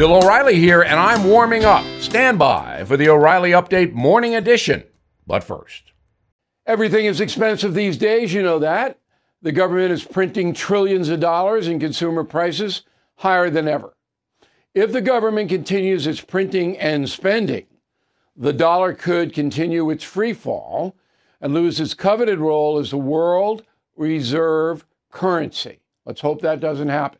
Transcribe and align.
Bill 0.00 0.14
O'Reilly 0.14 0.54
here, 0.54 0.80
and 0.80 0.98
I'm 0.98 1.24
warming 1.24 1.66
up. 1.66 1.84
Stand 2.00 2.38
by 2.38 2.84
for 2.84 2.96
the 2.96 3.10
O'Reilly 3.10 3.50
Update 3.50 3.92
Morning 3.92 4.34
Edition. 4.34 4.82
But 5.26 5.44
first, 5.44 5.92
everything 6.64 7.04
is 7.04 7.20
expensive 7.20 7.74
these 7.74 7.98
days, 7.98 8.32
you 8.32 8.42
know 8.42 8.58
that. 8.60 8.98
The 9.42 9.52
government 9.52 9.92
is 9.92 10.02
printing 10.02 10.54
trillions 10.54 11.10
of 11.10 11.20
dollars 11.20 11.68
and 11.68 11.78
consumer 11.78 12.24
prices 12.24 12.80
higher 13.16 13.50
than 13.50 13.68
ever. 13.68 13.94
If 14.72 14.90
the 14.90 15.02
government 15.02 15.50
continues 15.50 16.06
its 16.06 16.22
printing 16.22 16.78
and 16.78 17.06
spending, 17.06 17.66
the 18.34 18.54
dollar 18.54 18.94
could 18.94 19.34
continue 19.34 19.90
its 19.90 20.02
free 20.02 20.32
fall 20.32 20.96
and 21.42 21.52
lose 21.52 21.78
its 21.78 21.92
coveted 21.92 22.38
role 22.38 22.78
as 22.78 22.88
the 22.88 22.96
world 22.96 23.64
reserve 23.98 24.86
currency. 25.10 25.80
Let's 26.06 26.22
hope 26.22 26.40
that 26.40 26.58
doesn't 26.58 26.88
happen. 26.88 27.19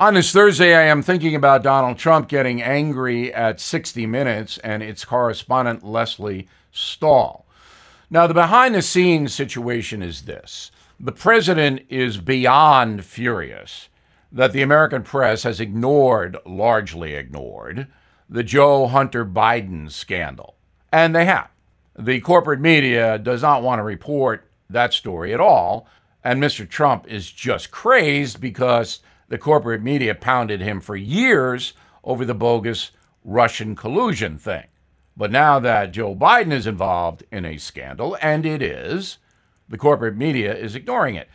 On 0.00 0.14
this 0.14 0.32
Thursday, 0.32 0.74
I 0.74 0.84
am 0.84 1.02
thinking 1.02 1.34
about 1.34 1.62
Donald 1.62 1.98
Trump 1.98 2.26
getting 2.26 2.62
angry 2.62 3.34
at 3.34 3.60
60 3.60 4.06
Minutes 4.06 4.56
and 4.64 4.82
its 4.82 5.04
correspondent 5.04 5.84
Lesley 5.84 6.48
Stahl. 6.72 7.44
Now, 8.08 8.26
the 8.26 8.32
behind 8.32 8.74
the 8.74 8.80
scenes 8.80 9.34
situation 9.34 10.00
is 10.02 10.22
this 10.22 10.70
the 10.98 11.12
president 11.12 11.82
is 11.90 12.16
beyond 12.16 13.04
furious 13.04 13.90
that 14.32 14.54
the 14.54 14.62
American 14.62 15.02
press 15.02 15.42
has 15.42 15.60
ignored, 15.60 16.38
largely 16.46 17.12
ignored, 17.12 17.86
the 18.26 18.42
Joe 18.42 18.86
Hunter 18.86 19.26
Biden 19.26 19.90
scandal. 19.90 20.56
And 20.90 21.14
they 21.14 21.26
have. 21.26 21.50
The 21.94 22.20
corporate 22.20 22.60
media 22.60 23.18
does 23.18 23.42
not 23.42 23.62
want 23.62 23.80
to 23.80 23.84
report 23.84 24.50
that 24.70 24.94
story 24.94 25.34
at 25.34 25.40
all. 25.40 25.86
And 26.24 26.42
Mr. 26.42 26.66
Trump 26.66 27.06
is 27.06 27.30
just 27.30 27.70
crazed 27.70 28.40
because 28.40 29.00
the 29.30 29.38
corporate 29.38 29.82
media 29.82 30.14
pounded 30.14 30.60
him 30.60 30.80
for 30.80 30.96
years 30.96 31.72
over 32.04 32.26
the 32.26 32.34
bogus 32.34 32.90
Russian 33.24 33.74
collusion 33.74 34.36
thing. 34.36 34.64
But 35.16 35.30
now 35.30 35.58
that 35.60 35.92
Joe 35.92 36.14
Biden 36.14 36.52
is 36.52 36.66
involved 36.66 37.24
in 37.30 37.44
a 37.44 37.56
scandal, 37.56 38.18
and 38.20 38.44
it 38.44 38.60
is, 38.60 39.18
the 39.68 39.78
corporate 39.78 40.16
media 40.16 40.54
is 40.54 40.74
ignoring 40.74 41.14
it. 41.14 41.28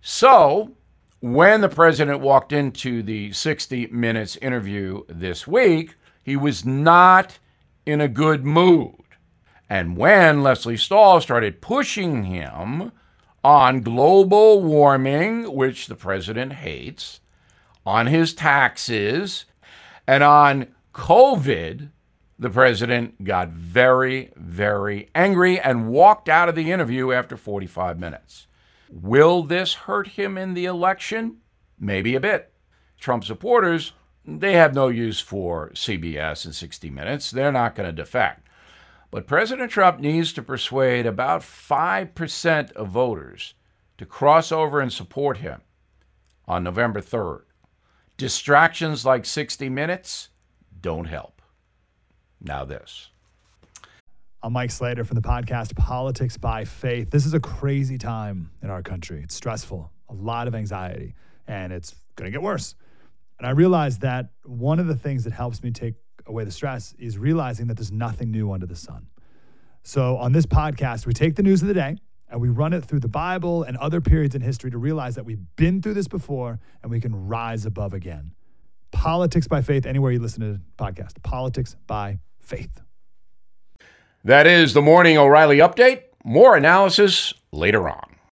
So, 0.00 0.72
when 1.20 1.60
the 1.60 1.68
president 1.68 2.20
walked 2.20 2.52
into 2.52 3.02
the 3.02 3.32
60 3.32 3.88
Minutes 3.88 4.36
interview 4.36 5.02
this 5.08 5.46
week, 5.46 5.96
he 6.22 6.36
was 6.36 6.64
not 6.64 7.38
in 7.84 8.00
a 8.00 8.08
good 8.08 8.44
mood. 8.44 8.94
And 9.68 9.96
when 9.96 10.42
Lesley 10.42 10.76
Stahl 10.76 11.20
started 11.20 11.60
pushing 11.60 12.24
him 12.24 12.92
on 13.44 13.82
global 13.82 14.62
warming, 14.62 15.52
which 15.52 15.86
the 15.86 15.96
president 15.96 16.54
hates, 16.54 17.20
on 17.86 18.06
his 18.06 18.34
taxes, 18.34 19.44
and 20.06 20.22
on 20.22 20.68
COVID, 20.94 21.90
the 22.38 22.50
president 22.50 23.22
got 23.24 23.48
very, 23.48 24.32
very 24.36 25.08
angry 25.14 25.60
and 25.60 25.88
walked 25.88 26.28
out 26.28 26.48
of 26.48 26.54
the 26.54 26.72
interview 26.72 27.12
after 27.12 27.36
45 27.36 27.98
minutes. 27.98 28.46
Will 28.90 29.42
this 29.42 29.74
hurt 29.74 30.08
him 30.08 30.36
in 30.36 30.54
the 30.54 30.64
election? 30.66 31.38
Maybe 31.78 32.14
a 32.14 32.20
bit. 32.20 32.52
Trump 33.00 33.24
supporters, 33.24 33.92
they 34.24 34.52
have 34.52 34.74
no 34.74 34.88
use 34.88 35.20
for 35.20 35.70
CBS 35.70 36.44
and 36.44 36.54
60 36.54 36.90
Minutes. 36.90 37.30
They're 37.30 37.52
not 37.52 37.74
going 37.74 37.88
to 37.88 37.92
defect. 37.92 38.48
But 39.10 39.26
President 39.26 39.70
Trump 39.70 40.00
needs 40.00 40.32
to 40.32 40.42
persuade 40.42 41.06
about 41.06 41.42
5% 41.42 42.72
of 42.72 42.88
voters 42.88 43.54
to 43.98 44.06
cross 44.06 44.50
over 44.50 44.80
and 44.80 44.92
support 44.92 45.38
him 45.38 45.60
on 46.46 46.64
November 46.64 47.00
3rd. 47.00 47.42
Distractions 48.22 49.04
like 49.04 49.24
60 49.24 49.68
Minutes 49.68 50.28
don't 50.80 51.06
help. 51.06 51.42
Now, 52.40 52.64
this. 52.64 53.08
I'm 54.44 54.52
Mike 54.52 54.70
Slater 54.70 55.02
from 55.02 55.16
the 55.16 55.22
podcast 55.22 55.74
Politics 55.74 56.36
by 56.36 56.64
Faith. 56.64 57.10
This 57.10 57.26
is 57.26 57.34
a 57.34 57.40
crazy 57.40 57.98
time 57.98 58.52
in 58.62 58.70
our 58.70 58.80
country. 58.80 59.22
It's 59.24 59.34
stressful, 59.34 59.90
a 60.08 60.14
lot 60.14 60.46
of 60.46 60.54
anxiety, 60.54 61.16
and 61.48 61.72
it's 61.72 61.96
going 62.14 62.26
to 62.26 62.30
get 62.30 62.42
worse. 62.42 62.76
And 63.38 63.46
I 63.48 63.50
realized 63.50 64.02
that 64.02 64.28
one 64.44 64.78
of 64.78 64.86
the 64.86 64.94
things 64.94 65.24
that 65.24 65.32
helps 65.32 65.60
me 65.64 65.72
take 65.72 65.94
away 66.24 66.44
the 66.44 66.52
stress 66.52 66.94
is 67.00 67.18
realizing 67.18 67.66
that 67.66 67.74
there's 67.74 67.90
nothing 67.90 68.30
new 68.30 68.52
under 68.52 68.66
the 68.66 68.76
sun. 68.76 69.08
So 69.82 70.16
on 70.18 70.30
this 70.30 70.46
podcast, 70.46 71.06
we 71.06 71.12
take 71.12 71.34
the 71.34 71.42
news 71.42 71.60
of 71.60 71.66
the 71.66 71.74
day 71.74 71.96
and 72.32 72.40
we 72.40 72.48
run 72.48 72.72
it 72.72 72.84
through 72.84 73.00
the 73.00 73.08
Bible 73.08 73.62
and 73.62 73.76
other 73.76 74.00
periods 74.00 74.34
in 74.34 74.40
history 74.40 74.70
to 74.70 74.78
realize 74.78 75.14
that 75.14 75.24
we've 75.24 75.44
been 75.56 75.82
through 75.82 75.94
this 75.94 76.08
before 76.08 76.58
and 76.82 76.90
we 76.90 76.98
can 76.98 77.28
rise 77.28 77.66
above 77.66 77.92
again. 77.92 78.32
Politics 78.90 79.46
by 79.46 79.60
faith, 79.60 79.86
anywhere 79.86 80.10
you 80.12 80.18
listen 80.18 80.40
to 80.40 80.52
the 80.54 80.60
podcast. 80.78 81.22
Politics 81.22 81.76
by 81.86 82.18
faith. 82.40 82.80
That 84.24 84.46
is 84.46 84.72
the 84.72 84.82
Morning 84.82 85.18
O'Reilly 85.18 85.58
Update. 85.58 86.04
More 86.24 86.56
analysis 86.56 87.34
later 87.52 87.88
on. 87.88 88.11